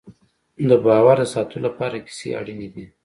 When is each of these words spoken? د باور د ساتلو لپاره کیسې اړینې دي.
د 0.69 0.71
باور 0.85 1.17
د 1.23 1.31
ساتلو 1.33 1.59
لپاره 1.67 2.03
کیسې 2.05 2.29
اړینې 2.39 2.67
دي. 2.75 2.85